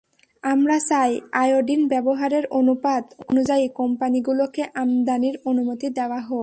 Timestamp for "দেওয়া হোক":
5.89-6.39